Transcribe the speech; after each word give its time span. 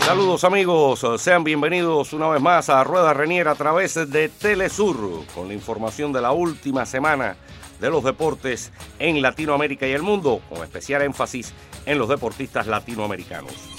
Saludos 0.00 0.42
amigos, 0.42 1.06
sean 1.18 1.44
bienvenidos 1.44 2.12
una 2.12 2.28
vez 2.28 2.42
más 2.42 2.68
a 2.68 2.82
Rueda 2.82 3.14
Reniera 3.14 3.52
a 3.52 3.54
través 3.54 3.94
de 3.94 4.28
Telesur 4.28 5.24
con 5.36 5.46
la 5.46 5.54
información 5.54 6.12
de 6.12 6.20
la 6.20 6.32
última 6.32 6.84
semana 6.84 7.36
de 7.80 7.90
los 7.90 8.02
deportes 8.02 8.72
en 8.98 9.22
Latinoamérica 9.22 9.86
y 9.86 9.92
el 9.92 10.02
mundo, 10.02 10.40
con 10.48 10.64
especial 10.64 11.02
énfasis 11.02 11.52
en 11.84 11.98
los 11.98 12.08
deportistas 12.08 12.66
latinoamericanos. 12.66 13.75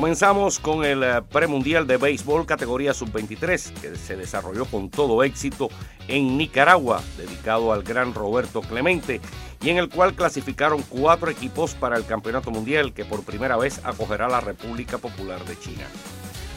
Comenzamos 0.00 0.58
con 0.58 0.82
el 0.82 1.02
eh, 1.02 1.20
premundial 1.30 1.86
de 1.86 1.98
béisbol 1.98 2.46
categoría 2.46 2.94
sub-23 2.94 3.74
que 3.82 3.96
se 3.96 4.16
desarrolló 4.16 4.64
con 4.64 4.88
todo 4.88 5.22
éxito 5.22 5.68
en 6.08 6.38
Nicaragua, 6.38 7.02
dedicado 7.18 7.70
al 7.70 7.82
gran 7.82 8.14
Roberto 8.14 8.62
Clemente, 8.62 9.20
y 9.60 9.68
en 9.68 9.76
el 9.76 9.90
cual 9.90 10.14
clasificaron 10.14 10.82
cuatro 10.88 11.28
equipos 11.28 11.74
para 11.74 11.98
el 11.98 12.06
Campeonato 12.06 12.50
Mundial 12.50 12.94
que 12.94 13.04
por 13.04 13.24
primera 13.24 13.58
vez 13.58 13.82
acogerá 13.84 14.26
la 14.26 14.40
República 14.40 14.96
Popular 14.96 15.44
de 15.44 15.58
China. 15.58 15.84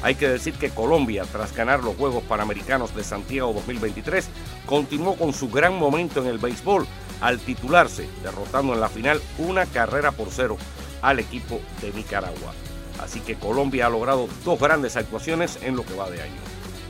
Hay 0.03 0.15
que 0.15 0.29
decir 0.29 0.53
que 0.53 0.69
Colombia, 0.69 1.25
tras 1.29 1.53
ganar 1.53 1.83
los 1.83 1.97
Juegos 1.97 2.23
Panamericanos 2.23 2.95
de 2.95 3.03
Santiago 3.03 3.51
2023, 3.51 4.29
continuó 4.65 5.17
con 5.17 5.33
su 5.33 5.49
gran 5.49 5.77
momento 5.77 6.21
en 6.21 6.29
el 6.29 6.37
béisbol 6.37 6.87
al 7.19 7.39
titularse, 7.39 8.07
derrotando 8.23 8.73
en 8.73 8.79
la 8.79 8.87
final 8.87 9.21
una 9.37 9.65
carrera 9.65 10.13
por 10.13 10.29
cero 10.31 10.55
al 11.01 11.19
equipo 11.19 11.59
de 11.81 11.91
Nicaragua. 11.91 12.53
Así 12.99 13.19
que 13.19 13.35
Colombia 13.35 13.87
ha 13.87 13.89
logrado 13.89 14.27
dos 14.45 14.59
grandes 14.59 14.95
actuaciones 14.97 15.59
en 15.61 15.75
lo 15.75 15.85
que 15.85 15.95
va 15.95 16.09
de 16.09 16.21
año. 16.21 16.41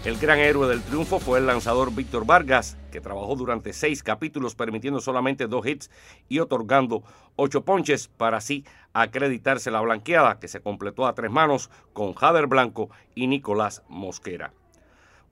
El 0.06 0.18
gran 0.18 0.40
héroe 0.40 0.68
del 0.68 0.82
triunfo 0.82 1.18
fue 1.18 1.40
el 1.40 1.48
lanzador 1.48 1.96
Víctor 1.96 2.26
Vargas, 2.26 2.78
que 2.92 3.00
trabajó 3.00 3.38
durante 3.38 3.72
seis 3.72 4.04
capítulos 4.04 4.54
permitiendo 4.54 5.00
solamente 5.00 5.48
dos 5.48 5.66
hits 5.66 5.90
y 6.28 6.40
otorgando 6.40 7.04
ocho 7.38 7.64
ponches 7.64 8.10
para 8.10 8.38
así 8.38 8.66
acreditarse 8.92 9.72
la 9.72 9.80
blanqueada, 9.80 10.40
que 10.40 10.50
se 10.50 10.60
completó 10.60 11.08
a 11.08 11.16
tres 11.16 11.32
manos 11.32 11.70
con 11.94 12.14
Jader 12.14 12.48
Blanco 12.48 12.90
y 13.16 13.28
Nicolás 13.28 13.82
Mosquera. 13.88 14.52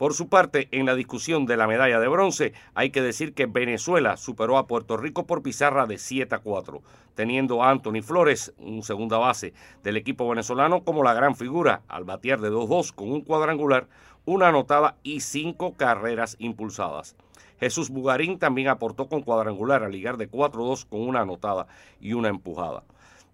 Por 0.01 0.15
su 0.15 0.29
parte, 0.29 0.67
en 0.71 0.87
la 0.87 0.95
discusión 0.95 1.45
de 1.45 1.57
la 1.57 1.67
medalla 1.67 1.99
de 1.99 2.07
bronce, 2.07 2.53
hay 2.73 2.89
que 2.89 3.03
decir 3.03 3.35
que 3.35 3.45
Venezuela 3.45 4.17
superó 4.17 4.57
a 4.57 4.65
Puerto 4.65 4.97
Rico 4.97 5.27
por 5.27 5.43
pizarra 5.43 5.85
de 5.85 5.99
7 5.99 6.33
a 6.33 6.39
4, 6.39 6.81
teniendo 7.13 7.61
a 7.61 7.69
Anthony 7.69 8.01
Flores, 8.01 8.51
un 8.57 8.81
segunda 8.81 9.19
base 9.19 9.53
del 9.83 9.97
equipo 9.97 10.27
venezolano, 10.27 10.83
como 10.83 11.03
la 11.03 11.13
gran 11.13 11.35
figura 11.35 11.83
al 11.87 12.03
batear 12.03 12.41
de 12.41 12.49
2-2 12.49 12.95
con 12.95 13.11
un 13.11 13.21
cuadrangular, 13.21 13.89
una 14.25 14.47
anotada 14.47 14.97
y 15.03 15.19
cinco 15.19 15.75
carreras 15.75 16.35
impulsadas. 16.39 17.15
Jesús 17.59 17.91
Bugarín 17.91 18.39
también 18.39 18.69
aportó 18.69 19.07
con 19.07 19.21
cuadrangular 19.21 19.83
al 19.83 19.91
ligar 19.91 20.17
de 20.17 20.31
4-2 20.31 20.87
con 20.89 21.01
una 21.01 21.21
anotada 21.21 21.67
y 21.99 22.13
una 22.13 22.29
empujada. 22.29 22.83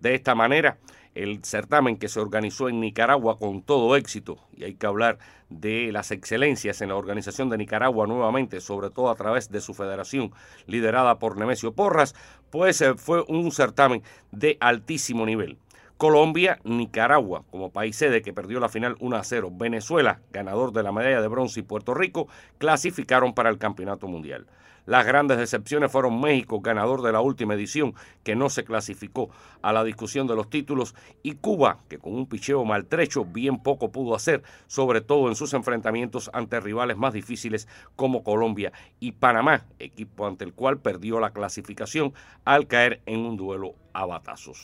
De 0.02 0.16
esta 0.16 0.36
manera, 0.36 0.78
el 1.23 1.44
certamen 1.44 1.98
que 1.98 2.08
se 2.08 2.20
organizó 2.20 2.70
en 2.70 2.80
Nicaragua 2.80 3.38
con 3.38 3.62
todo 3.62 3.96
éxito, 3.96 4.38
y 4.54 4.64
hay 4.64 4.76
que 4.76 4.88
hablar 4.88 5.18
de 5.50 5.92
las 5.92 6.12
excelencias 6.12 6.82
en 6.82 6.90
la 6.90 6.96
organización 6.96 7.50
de 7.50 7.58
Nicaragua 7.58 8.08
nuevamente, 8.08 8.60
sobre 8.60 8.90
todo 8.90 9.10
a 9.10 9.16
través 9.16 9.50
de 9.50 9.62
su 9.62 9.73
federación 9.73 10.32
liderada 10.66 11.20
por 11.20 11.38
Nemesio 11.38 11.73
Porras, 11.73 12.16
pues 12.50 12.82
eh, 12.82 12.95
fue 12.95 13.23
un 13.28 13.52
certamen 13.52 14.04
de 14.32 14.58
altísimo 14.60 15.26
nivel. 15.26 15.58
Colombia, 15.98 16.59
Nicaragua 16.64 17.44
como 17.50 17.72
país 17.72 17.95
sede 17.95 18.22
que 18.22 18.31
perdió 18.31 18.59
la 18.59 18.70
final 18.70 18.95
1 19.00 19.16
a 19.16 19.23
0, 19.23 19.50
Venezuela, 19.53 20.22
ganador 20.31 20.72
de 20.72 20.84
la 20.84 20.92
medalla 20.92 21.22
de 21.22 21.28
bronce 21.28 21.62
y 21.62 21.64
Puerto 21.64 21.95
Rico, 21.95 22.28
clasificaron 22.59 23.34
para 23.34 23.50
el 23.50 23.58
Campeonato 23.58 24.08
Mundial. 24.08 24.45
Las 24.86 25.08
grandes 25.08 25.39
decepciones 25.39 25.92
fueron 25.92 26.22
México, 26.22 26.62
ganador 26.62 27.02
de 27.02 27.12
la 27.12 27.20
última 27.20 27.56
edición, 27.56 27.95
que 28.23 28.36
no 28.36 28.50
se 28.50 28.64
clasificó 28.64 29.31
a 29.64 29.73
la 29.73 29.84
discusión 29.84 30.28
de 30.28 30.36
los 30.36 30.52
títulos, 30.52 30.94
y 31.23 31.33
Cuba, 31.33 31.80
que 31.89 31.98
con 31.98 32.14
un 32.14 32.27
picheo 32.27 32.64
maltrecho 32.64 33.26
bien 33.26 33.58
poco 33.64 33.92
pudo 33.92 34.16
hacer, 34.16 34.43
sobre 34.67 35.02
todo 35.02 35.30
en 35.30 35.36
sus 35.36 35.54
enfrentamientos 35.55 36.30
ante 36.32 36.60
rivales 36.60 36.95
más 36.95 37.14
difíciles 37.14 37.67
como 37.95 38.23
Colombia 38.23 38.72
y 38.99 39.14
Panamá, 39.14 39.66
equipo 39.80 40.27
ante 40.27 40.45
el 40.45 40.54
cual 40.54 40.80
perdió 40.80 41.20
la 41.20 41.32
clasificación 41.32 42.14
al 42.45 42.67
caer 42.67 43.02
en 43.08 43.22
un 43.22 43.36
duelo 43.36 43.73
a 43.93 44.05
batazos. 44.05 44.64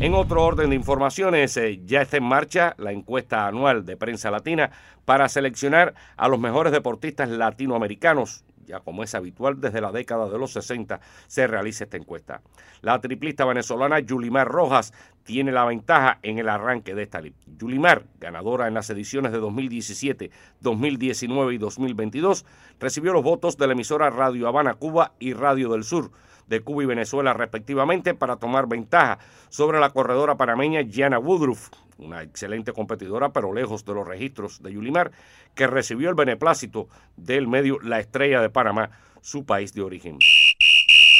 En 0.00 0.12
otro 0.12 0.44
orden 0.44 0.70
de 0.70 0.76
informaciones, 0.76 1.56
eh, 1.56 1.80
ya 1.84 2.02
está 2.02 2.16
en 2.16 2.24
marcha 2.24 2.74
la 2.78 2.90
encuesta 2.90 3.46
anual 3.46 3.86
de 3.86 3.96
prensa 3.96 4.30
latina 4.30 4.70
para 5.04 5.28
seleccionar 5.28 5.94
a 6.16 6.26
los 6.28 6.40
mejores 6.40 6.72
deportistas 6.72 7.28
latinoamericanos 7.28 8.44
ya 8.64 8.80
como 8.80 9.02
es 9.02 9.14
habitual 9.14 9.60
desde 9.60 9.80
la 9.80 9.92
década 9.92 10.28
de 10.28 10.38
los 10.38 10.52
60, 10.52 11.00
se 11.26 11.46
realiza 11.46 11.84
esta 11.84 11.96
encuesta. 11.96 12.42
La 12.80 13.00
triplista 13.00 13.44
venezolana 13.44 14.00
Yulimar 14.00 14.48
Rojas 14.48 14.92
tiene 15.22 15.52
la 15.52 15.64
ventaja 15.64 16.18
en 16.22 16.38
el 16.38 16.48
arranque 16.48 16.94
de 16.94 17.02
esta 17.02 17.20
lista. 17.20 17.40
Yulimar, 17.58 18.04
ganadora 18.20 18.68
en 18.68 18.74
las 18.74 18.90
ediciones 18.90 19.32
de 19.32 19.38
2017, 19.38 20.30
2019 20.60 21.54
y 21.54 21.58
2022, 21.58 22.44
recibió 22.80 23.12
los 23.12 23.22
votos 23.22 23.56
de 23.56 23.66
la 23.66 23.72
emisora 23.72 24.10
Radio 24.10 24.48
Habana 24.48 24.74
Cuba 24.74 25.12
y 25.18 25.32
Radio 25.32 25.70
del 25.70 25.84
Sur 25.84 26.10
de 26.46 26.60
Cuba 26.60 26.82
y 26.82 26.86
Venezuela 26.86 27.32
respectivamente 27.32 28.14
para 28.14 28.36
tomar 28.36 28.68
ventaja 28.68 29.18
sobre 29.48 29.80
la 29.80 29.90
corredora 29.90 30.36
panameña 30.36 30.82
Gianna 30.82 31.18
Woodruff, 31.18 31.70
una 31.98 32.22
excelente 32.22 32.72
competidora 32.72 33.32
pero 33.32 33.52
lejos 33.52 33.84
de 33.84 33.94
los 33.94 34.06
registros 34.06 34.62
de 34.62 34.72
Yulimar, 34.72 35.12
que 35.54 35.66
recibió 35.66 36.08
el 36.08 36.14
beneplácito 36.14 36.88
del 37.16 37.48
medio 37.48 37.78
La 37.80 38.00
Estrella 38.00 38.40
de 38.40 38.50
Panamá, 38.50 38.90
su 39.20 39.44
país 39.44 39.72
de 39.72 39.82
origen. 39.82 40.18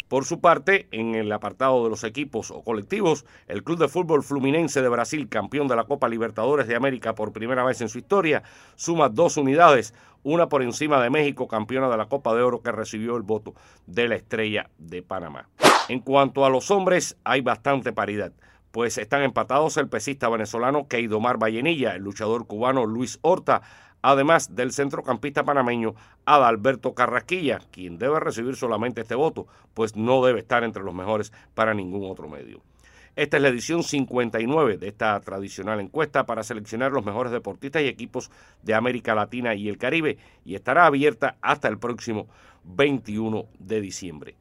Por 0.09 0.27
su 0.27 0.41
parte, 0.41 0.87
en 0.91 1.15
el 1.15 1.33
apartado 1.33 1.83
de 1.83 1.91
los 1.91 2.05
equipos 2.05 2.51
o 2.51 2.63
colectivos, 2.63 3.25
el 3.49 3.65
Club 3.65 3.79
de 3.79 3.89
Fútbol 3.89 4.23
Fluminense 4.23 4.83
de 4.83 4.89
Brasil, 4.89 5.29
campeón 5.29 5.67
de 5.67 5.77
la 5.77 5.85
Copa 5.85 6.09
Libertadores 6.09 6.69
de 6.69 6.77
América 6.77 7.15
por 7.15 7.33
primera 7.33 7.65
vez 7.65 7.81
en 7.81 7.89
su 7.89 7.99
historia, 7.99 8.43
suma 8.77 9.09
dos 9.09 9.39
unidades, 9.39 9.95
una 10.23 10.49
por 10.49 10.63
encima 10.63 11.03
de 11.03 11.11
México, 11.11 11.49
campeona 11.49 11.89
de 11.89 11.97
la 11.97 12.07
Copa 12.07 12.35
de 12.35 12.43
Oro 12.43 12.63
que 12.63 12.71
recibió 12.71 13.17
el 13.17 13.23
voto 13.23 13.55
de 13.87 14.07
la 14.07 14.17
Estrella 14.17 14.71
de 14.79 15.03
Panamá. 15.03 15.49
En 15.89 16.01
cuanto 16.01 16.45
a 16.45 16.51
los 16.51 16.71
hombres, 16.71 17.17
hay 17.25 17.41
bastante 17.41 17.93
paridad 17.93 18.33
pues 18.75 18.99
están 18.99 19.23
empatados 19.23 19.77
el 19.77 19.89
pesista 19.89 20.29
venezolano 20.29 20.89
Keidomar 20.89 21.39
Vallenilla, 21.39 21.95
el 21.95 22.03
luchador 22.03 22.49
cubano 22.49 22.87
Luis 22.87 23.21
Horta, 23.23 23.63
además 24.03 24.57
del 24.57 24.73
centrocampista 24.73 25.45
panameño 25.45 25.95
Adalberto 26.25 26.93
Carrasquilla, 26.93 27.61
quien 27.71 27.99
debe 27.99 28.19
recibir 28.19 28.57
solamente 28.57 29.03
este 29.03 29.15
voto, 29.15 29.47
pues 29.75 29.95
no 29.95 30.25
debe 30.25 30.41
estar 30.41 30.65
entre 30.65 30.83
los 30.83 30.93
mejores 30.93 31.33
para 31.55 31.73
ningún 31.73 32.11
otro 32.11 32.29
medio. 32.29 32.63
Esta 33.15 33.37
es 33.37 33.45
la 33.45 33.51
edición 33.51 33.85
59 33.85 34.77
de 34.79 34.89
esta 34.89 35.21
tradicional 35.21 35.79
encuesta 35.79 36.27
para 36.27 36.43
seleccionar 36.43 36.91
los 36.91 37.05
mejores 37.05 37.31
deportistas 37.31 37.83
y 37.83 37.87
equipos 37.87 38.33
de 38.65 38.75
América 38.75 39.15
Latina 39.15 39.55
y 39.55 39.69
el 39.69 39.79
Caribe 39.79 40.19
y 40.45 40.57
estará 40.57 40.87
abierta 40.87 41.37
hasta 41.43 41.69
el 41.69 41.79
próximo 41.79 42.27
21 42.65 43.47
de 43.57 43.81
diciembre. 43.81 44.35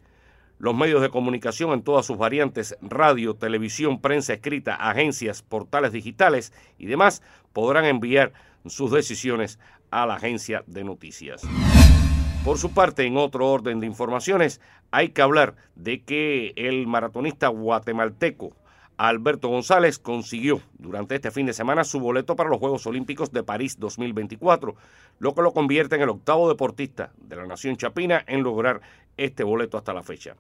Los 0.60 0.76
medios 0.76 1.02
de 1.02 1.10
comunicación 1.10 1.72
en 1.72 1.84
todas 1.84 2.06
sus 2.06 2.18
variantes, 2.18 2.78
radio, 2.82 3.36
televisión, 3.36 4.00
prensa 4.00 4.34
escrita, 4.34 4.76
agencias, 4.76 5.42
portales 5.42 5.92
digitales 5.92 6.54
y 6.78 6.86
demás, 6.86 7.22
podrán 7.52 7.86
enviar 7.86 8.34
sus 8.66 8.92
decisiones 8.92 9.60
a 9.92 10.06
la 10.06 10.16
agencia 10.16 10.64
de 10.68 10.84
noticias. 10.84 11.42
Por 12.46 12.58
su 12.58 12.74
parte, 12.74 13.06
en 13.06 13.18
otro 13.18 13.50
orden 13.50 13.80
de 13.80 13.88
informaciones, 13.88 14.60
hay 14.92 15.10
que 15.10 15.22
hablar 15.22 15.56
de 15.76 16.04
que 16.04 16.54
el 16.56 16.88
maratonista 16.88 17.48
guatemalteco 17.48 18.56
Alberto 18.98 19.48
González 19.48 19.98
consiguió 19.98 20.62
durante 20.78 21.16
este 21.16 21.32
fin 21.32 21.46
de 21.46 21.54
semana 21.54 21.84
su 21.84 22.00
boleto 22.00 22.36
para 22.36 22.50
los 22.50 22.60
Juegos 22.60 22.86
Olímpicos 22.86 23.32
de 23.32 23.44
París 23.44 23.80
2024, 23.80 24.76
lo 25.20 25.34
que 25.34 25.42
lo 25.42 25.52
convierte 25.52 25.96
en 25.96 26.04
el 26.04 26.10
octavo 26.10 26.48
deportista 26.48 27.12
de 27.18 27.36
la 27.36 27.46
nación 27.46 27.76
chapina 27.76 28.24
en 28.28 28.44
lograr 28.44 28.82
este 29.18 29.44
boleto 29.44 29.78
hasta 29.78 29.94
la 29.94 30.04
fecha. 30.04 30.36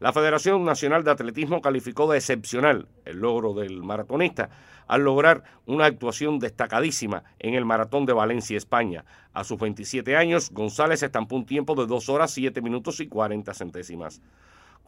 La 0.00 0.12
Federación 0.12 0.64
Nacional 0.64 1.02
de 1.02 1.10
Atletismo 1.10 1.60
calificó 1.60 2.10
de 2.10 2.18
excepcional 2.18 2.86
el 3.04 3.18
logro 3.18 3.52
del 3.52 3.82
maratonista 3.82 4.48
al 4.86 5.02
lograr 5.02 5.42
una 5.66 5.86
actuación 5.86 6.38
destacadísima 6.38 7.24
en 7.40 7.54
el 7.54 7.64
Maratón 7.64 8.06
de 8.06 8.12
Valencia, 8.12 8.56
España. 8.56 9.04
A 9.34 9.44
sus 9.44 9.58
27 9.58 10.16
años, 10.16 10.50
González 10.50 11.02
estampó 11.02 11.36
un 11.36 11.46
tiempo 11.46 11.74
de 11.74 11.86
2 11.86 12.08
horas 12.08 12.30
7 12.30 12.62
minutos 12.62 13.00
y 13.00 13.08
40 13.08 13.52
centésimas. 13.54 14.22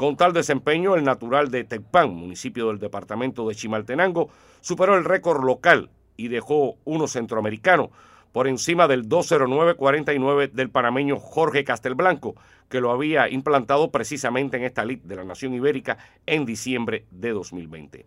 Con 0.01 0.17
tal 0.17 0.33
desempeño, 0.33 0.97
el 0.97 1.05
natural 1.05 1.51
de 1.51 1.63
Tecpan, 1.63 2.15
municipio 2.15 2.69
del 2.69 2.79
departamento 2.79 3.47
de 3.47 3.55
Chimaltenango, 3.55 4.31
superó 4.63 4.97
el 4.97 5.05
récord 5.05 5.45
local 5.45 5.91
y 6.17 6.29
dejó 6.29 6.79
uno 6.87 7.07
centroamericano 7.07 7.91
por 8.33 8.49
encima 8.49 8.89
del 8.89 9.11
209-49 9.11 10.53
del 10.53 10.71
panameño 10.71 11.17
Jorge 11.17 11.65
Castelblanco, 11.65 12.35
que 12.71 12.81
lo 12.81 12.93
había 12.93 13.29
implantado 13.29 13.91
precisamente 13.91 14.57
en 14.57 14.63
esta 14.63 14.87
lid 14.87 15.01
de 15.01 15.17
la 15.17 15.25
nación 15.25 15.53
ibérica 15.53 15.99
en 16.25 16.47
diciembre 16.47 17.05
de 17.11 17.33
2020. 17.33 18.07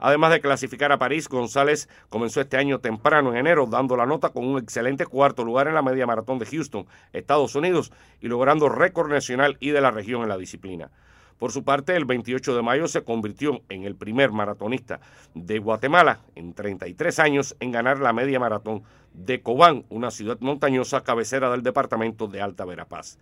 Además 0.00 0.32
de 0.32 0.40
clasificar 0.40 0.90
a 0.90 0.98
París, 0.98 1.28
González 1.28 1.88
comenzó 2.08 2.40
este 2.40 2.56
año 2.56 2.80
temprano 2.80 3.30
en 3.30 3.36
enero 3.36 3.66
dando 3.66 3.96
la 3.96 4.06
nota 4.06 4.30
con 4.30 4.44
un 4.44 4.58
excelente 4.58 5.06
cuarto 5.06 5.44
lugar 5.44 5.68
en 5.68 5.74
la 5.74 5.82
media 5.82 6.04
maratón 6.04 6.40
de 6.40 6.46
Houston, 6.46 6.88
Estados 7.12 7.54
Unidos, 7.54 7.92
y 8.20 8.26
logrando 8.26 8.68
récord 8.68 9.08
nacional 9.08 9.56
y 9.60 9.70
de 9.70 9.80
la 9.80 9.92
región 9.92 10.22
en 10.22 10.30
la 10.30 10.36
disciplina. 10.36 10.90
Por 11.38 11.52
su 11.52 11.62
parte, 11.62 11.94
el 11.94 12.04
28 12.04 12.56
de 12.56 12.62
mayo 12.62 12.88
se 12.88 13.04
convirtió 13.04 13.60
en 13.68 13.84
el 13.84 13.94
primer 13.94 14.32
maratonista 14.32 15.00
de 15.34 15.60
Guatemala 15.60 16.20
en 16.34 16.52
33 16.52 17.18
años 17.20 17.56
en 17.60 17.70
ganar 17.70 18.00
la 18.00 18.12
media 18.12 18.40
maratón 18.40 18.82
de 19.12 19.40
Cobán, 19.40 19.84
una 19.88 20.10
ciudad 20.10 20.38
montañosa 20.40 21.02
cabecera 21.02 21.50
del 21.50 21.62
departamento 21.62 22.26
de 22.26 22.42
Alta 22.42 22.64
Verapaz. 22.64 23.18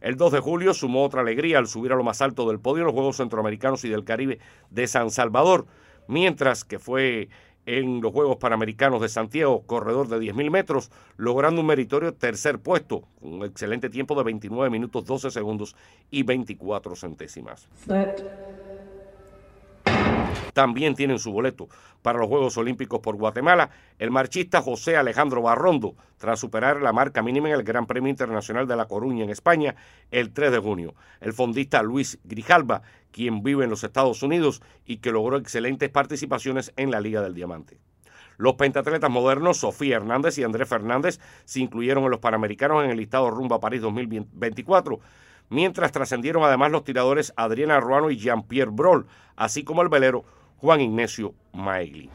El 0.00 0.16
2 0.16 0.32
de 0.32 0.40
julio 0.40 0.74
sumó 0.74 1.04
otra 1.04 1.20
alegría 1.20 1.58
al 1.58 1.68
subir 1.68 1.92
a 1.92 1.96
lo 1.96 2.02
más 2.02 2.22
alto 2.22 2.48
del 2.48 2.58
podio 2.58 2.80
en 2.80 2.86
los 2.86 2.94
Juegos 2.94 3.18
Centroamericanos 3.18 3.84
y 3.84 3.88
del 3.88 4.04
Caribe 4.04 4.40
de 4.70 4.86
San 4.86 5.10
Salvador, 5.10 5.66
mientras 6.08 6.64
que 6.64 6.78
fue 6.78 7.28
en 7.66 8.00
los 8.00 8.12
Juegos 8.12 8.36
Panamericanos 8.36 9.00
de 9.00 9.08
Santiago, 9.08 9.62
corredor 9.66 10.08
de 10.08 10.18
10.000 10.18 10.50
metros, 10.50 10.90
logrando 11.16 11.60
un 11.60 11.66
meritorio 11.66 12.14
tercer 12.14 12.58
puesto, 12.58 13.04
un 13.20 13.44
excelente 13.44 13.90
tiempo 13.90 14.14
de 14.16 14.24
29 14.24 14.70
minutos 14.70 15.04
12 15.04 15.30
segundos 15.30 15.76
y 16.10 16.22
24 16.22 16.96
centésimas. 16.96 17.68
También 20.52 20.94
tienen 20.94 21.18
su 21.18 21.32
boleto 21.32 21.68
para 22.02 22.18
los 22.18 22.28
Juegos 22.28 22.56
Olímpicos 22.56 23.00
por 23.00 23.16
Guatemala 23.16 23.70
el 23.98 24.10
marchista 24.10 24.62
José 24.62 24.96
Alejandro 24.96 25.42
Barrondo, 25.42 25.94
tras 26.18 26.40
superar 26.40 26.80
la 26.80 26.92
marca 26.92 27.22
mínima 27.22 27.48
en 27.48 27.54
el 27.54 27.62
Gran 27.62 27.86
Premio 27.86 28.10
Internacional 28.10 28.66
de 28.66 28.76
La 28.76 28.86
Coruña 28.86 29.24
en 29.24 29.30
España 29.30 29.74
el 30.10 30.32
3 30.32 30.52
de 30.52 30.58
junio. 30.58 30.94
El 31.20 31.32
fondista 31.32 31.82
Luis 31.82 32.18
Grijalba, 32.24 32.82
quien 33.10 33.42
vive 33.42 33.64
en 33.64 33.70
los 33.70 33.84
Estados 33.84 34.22
Unidos 34.22 34.62
y 34.86 34.98
que 34.98 35.12
logró 35.12 35.36
excelentes 35.36 35.90
participaciones 35.90 36.72
en 36.76 36.90
la 36.90 37.00
Liga 37.00 37.22
del 37.22 37.34
Diamante. 37.34 37.78
Los 38.36 38.54
pentatletas 38.54 39.10
modernos 39.10 39.58
Sofía 39.58 39.96
Hernández 39.96 40.38
y 40.38 40.44
Andrés 40.44 40.68
Fernández 40.68 41.20
se 41.44 41.60
incluyeron 41.60 42.04
en 42.04 42.10
los 42.10 42.20
Panamericanos 42.20 42.84
en 42.84 42.90
el 42.90 42.96
listado 42.96 43.30
Rumba 43.30 43.60
París 43.60 43.82
2024 43.82 45.00
mientras 45.50 45.92
trascendieron 45.92 46.42
además 46.42 46.70
los 46.70 46.84
tiradores 46.84 47.34
Adriana 47.36 47.78
Ruano 47.80 48.10
y 48.10 48.16
Jean-Pierre 48.16 48.70
Brol, 48.70 49.06
así 49.36 49.62
como 49.62 49.82
el 49.82 49.90
velero 49.90 50.24
Juan 50.60 50.82
Ignacio 50.82 51.34
Maegli. 51.52 52.10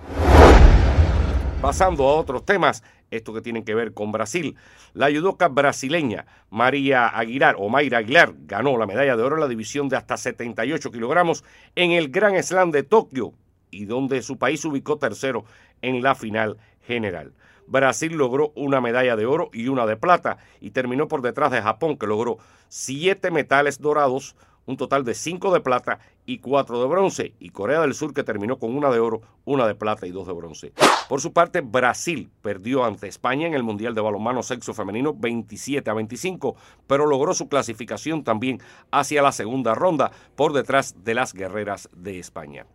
Pasando 1.61 2.03
a 2.03 2.13
otros 2.15 2.45
temas, 2.45 2.83
esto 3.09 3.33
que 3.33 3.41
tienen 3.41 3.65
que 3.65 3.73
ver 3.73 3.93
con 3.93 4.11
Brasil. 4.11 4.55
La 4.93 5.09
judoka 5.09 5.47
brasileña 5.47 6.27
María 6.51 7.07
Aguilar 7.07 7.55
o 7.57 7.69
Mayra 7.69 7.99
Aguilar 7.99 8.33
ganó 8.45 8.77
la 8.77 8.85
medalla 8.85 9.17
de 9.17 9.23
oro 9.23 9.35
en 9.35 9.41
la 9.41 9.47
división 9.47 9.89
de 9.89 9.97
hasta 9.97 10.15
78 10.17 10.91
kilogramos 10.91 11.43
en 11.75 11.91
el 11.91 12.09
Gran 12.09 12.41
Slam 12.43 12.69
de 12.69 12.83
Tokio 12.83 13.33
y 13.71 13.85
donde 13.85 14.21
su 14.21 14.37
país 14.37 14.63
ubicó 14.63 14.97
tercero 14.97 15.45
en 15.81 16.03
la 16.03 16.13
final 16.13 16.57
general. 16.85 17.33
Brasil 17.65 18.13
logró 18.13 18.51
una 18.55 18.79
medalla 18.79 19.15
de 19.15 19.25
oro 19.25 19.49
y 19.51 19.69
una 19.69 19.87
de 19.87 19.97
plata 19.97 20.37
y 20.61 20.69
terminó 20.69 21.07
por 21.07 21.23
detrás 21.23 21.51
de 21.51 21.63
Japón 21.63 21.97
que 21.97 22.05
logró 22.05 22.37
siete 22.67 23.31
metales 23.31 23.81
dorados, 23.81 24.35
un 24.65 24.77
total 24.77 25.03
de 25.03 25.13
cinco 25.13 25.53
de 25.53 25.61
plata 25.61 25.99
y 26.25 26.39
cuatro 26.39 26.81
de 26.81 26.87
bronce, 26.87 27.33
y 27.39 27.49
Corea 27.49 27.81
del 27.81 27.93
Sur 27.93 28.13
que 28.13 28.23
terminó 28.23 28.57
con 28.57 28.75
una 28.75 28.89
de 28.89 28.99
oro, 28.99 29.21
una 29.45 29.67
de 29.67 29.75
plata 29.75 30.07
y 30.07 30.11
dos 30.11 30.27
de 30.27 30.33
bronce. 30.33 30.73
Por 31.07 31.21
su 31.21 31.33
parte, 31.33 31.61
Brasil 31.61 32.31
perdió 32.41 32.83
ante 32.83 33.07
España 33.07 33.47
en 33.47 33.53
el 33.53 33.63
Mundial 33.63 33.93
de 33.93 34.01
Balonmano 34.01 34.41
Sexo 34.41 34.73
Femenino 34.73 35.13
27 35.13 35.89
a 35.89 35.93
25, 35.93 36.55
pero 36.87 37.05
logró 37.05 37.33
su 37.33 37.47
clasificación 37.47 38.23
también 38.23 38.59
hacia 38.91 39.21
la 39.21 39.31
segunda 39.31 39.75
ronda 39.75 40.11
por 40.35 40.53
detrás 40.53 40.95
de 41.03 41.13
las 41.13 41.33
guerreras 41.33 41.89
de 41.95 42.19
España. 42.19 42.65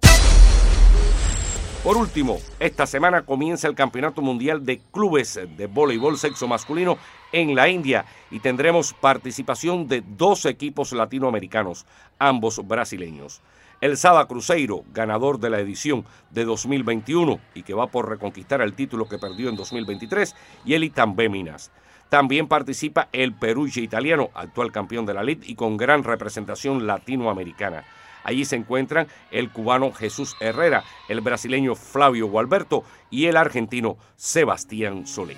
Por 1.82 1.96
último, 1.96 2.38
esta 2.58 2.86
semana 2.86 3.22
comienza 3.22 3.66
el 3.66 3.74
Campeonato 3.74 4.20
Mundial 4.20 4.66
de 4.66 4.82
Clubes 4.92 5.40
de 5.56 5.66
Voleibol 5.66 6.18
Sexo 6.18 6.46
Masculino 6.46 6.98
en 7.32 7.54
la 7.54 7.70
India 7.70 8.04
y 8.30 8.40
tendremos 8.40 8.92
participación 8.92 9.88
de 9.88 10.02
dos 10.06 10.44
equipos 10.44 10.92
latinoamericanos, 10.92 11.86
ambos 12.18 12.60
brasileños. 12.68 13.40
El 13.80 13.96
Sada 13.96 14.26
Cruzeiro, 14.26 14.84
ganador 14.92 15.40
de 15.40 15.48
la 15.48 15.58
edición 15.58 16.04
de 16.30 16.44
2021 16.44 17.40
y 17.54 17.62
que 17.62 17.72
va 17.72 17.86
por 17.86 18.10
reconquistar 18.10 18.60
el 18.60 18.74
título 18.74 19.08
que 19.08 19.18
perdió 19.18 19.48
en 19.48 19.56
2023, 19.56 20.36
y 20.66 20.74
el 20.74 20.84
Itambé 20.84 21.30
Minas. 21.30 21.70
También 22.10 22.46
participa 22.46 23.08
el 23.12 23.32
Perugia 23.32 23.82
italiano, 23.82 24.28
actual 24.34 24.70
campeón 24.70 25.06
de 25.06 25.14
la 25.14 25.22
Liga 25.22 25.44
y 25.46 25.54
con 25.54 25.78
gran 25.78 26.04
representación 26.04 26.86
latinoamericana. 26.86 27.84
Allí 28.24 28.44
se 28.44 28.56
encuentran 28.56 29.08
el 29.30 29.50
cubano 29.50 29.92
Jesús 29.92 30.36
Herrera, 30.40 30.84
el 31.08 31.20
brasileño 31.20 31.74
Flavio 31.74 32.28
Gualberto 32.28 32.84
y 33.10 33.26
el 33.26 33.36
argentino 33.36 33.96
Sebastián 34.16 35.06
Solé. 35.06 35.36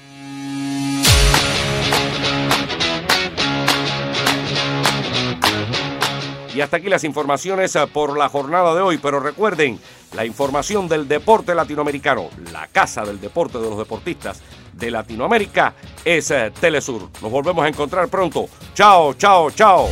Y 6.55 6.61
hasta 6.61 6.76
aquí 6.76 6.88
las 6.88 7.05
informaciones 7.05 7.75
eh, 7.76 7.87
por 7.87 8.17
la 8.17 8.29
jornada 8.29 8.75
de 8.75 8.82
hoy, 8.82 8.99
pero 8.99 9.20
recuerden, 9.20 9.81
la 10.12 10.26
información 10.26 10.87
del 10.87 11.08
deporte 11.08 11.55
latinoamericano, 11.55 12.29
la 12.52 12.67
casa 12.67 13.05
del 13.06 13.20
deporte 13.20 13.58
de 13.58 13.70
los 13.70 13.79
deportistas 13.79 14.43
de 14.75 14.90
Latinoamérica 14.90 15.75
es 16.05 16.31
eh, 16.31 16.52
Telesur. 16.61 17.08
Nos 17.23 17.31
volvemos 17.31 17.64
a 17.64 17.69
encontrar 17.69 18.08
pronto. 18.08 18.49
Chao, 18.75 19.14
chao, 19.14 19.50
chao. 19.50 19.88